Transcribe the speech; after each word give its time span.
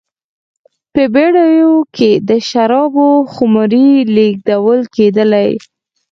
په 0.93 1.03
بېړیو 1.13 1.73
کې 1.95 2.11
به 2.15 2.23
د 2.29 2.31
شرابو 2.49 3.09
خُمرې 3.33 3.89
لېږدول 4.15 4.81
کېدلې 4.95 5.49